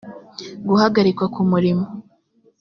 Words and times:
guhagarikwa 0.67 1.25
ku 1.33 1.41
murimo 1.51 1.85